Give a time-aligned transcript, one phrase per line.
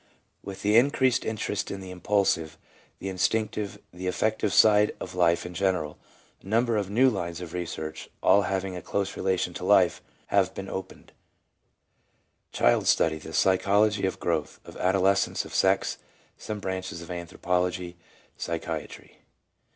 [0.41, 2.57] With the increased interest in the impulsive,
[2.97, 5.99] the instinctive, the affective side of life in general,
[6.41, 10.01] a number of new lines of research, all having a close relation to life,
[10.33, 11.11] have been opened:
[12.51, 15.99] Child study, the psychology of growth, of adoles cence, of sex;
[16.35, 17.95] some branches of anthropology,
[18.39, 19.11] psychi atry.